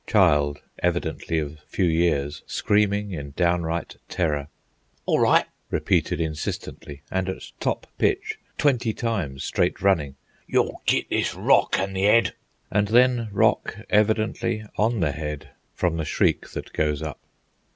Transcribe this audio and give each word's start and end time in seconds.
child, 0.07 0.59
evidently 0.81 1.37
of 1.37 1.59
few 1.67 1.85
years, 1.85 2.41
screaming 2.47 3.11
in 3.11 3.29
downright 3.35 3.97
terror. 4.09 4.47
"Awright," 5.07 5.45
repeated 5.69 6.19
insistently 6.19 7.03
and 7.11 7.29
at 7.29 7.51
top 7.59 7.85
pitch 7.99 8.39
twenty 8.57 8.95
times 8.95 9.43
straight 9.43 9.79
running; 9.79 10.15
"you'll 10.47 10.81
git 10.87 11.07
this 11.11 11.35
rock 11.35 11.77
on 11.79 11.93
the 11.93 12.05
'ead!" 12.05 12.33
and 12.71 12.87
then 12.87 13.29
rock 13.31 13.77
evidently 13.91 14.63
on 14.75 15.01
the 15.01 15.11
head 15.11 15.49
from 15.75 15.97
the 15.97 16.03
shriek 16.05 16.49
that 16.49 16.73
goes 16.73 17.03
up. 17.03 17.19